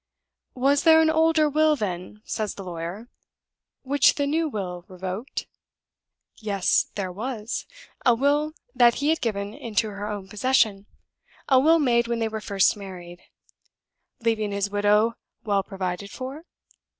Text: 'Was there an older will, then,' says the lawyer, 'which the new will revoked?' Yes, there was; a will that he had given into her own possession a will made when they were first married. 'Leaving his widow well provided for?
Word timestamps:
'Was 0.55 0.81
there 0.81 0.99
an 0.99 1.11
older 1.11 1.47
will, 1.47 1.75
then,' 1.75 2.23
says 2.25 2.55
the 2.55 2.63
lawyer, 2.63 3.07
'which 3.83 4.15
the 4.15 4.25
new 4.25 4.49
will 4.49 4.83
revoked?' 4.87 5.45
Yes, 6.37 6.87
there 6.95 7.11
was; 7.11 7.67
a 8.03 8.15
will 8.15 8.53
that 8.73 8.95
he 8.95 9.09
had 9.09 9.21
given 9.21 9.53
into 9.53 9.89
her 9.91 10.07
own 10.07 10.27
possession 10.27 10.87
a 11.47 11.59
will 11.59 11.77
made 11.77 12.07
when 12.07 12.17
they 12.17 12.27
were 12.29 12.41
first 12.41 12.75
married. 12.75 13.19
'Leaving 14.19 14.51
his 14.51 14.71
widow 14.71 15.13
well 15.43 15.61
provided 15.61 16.09
for? 16.09 16.45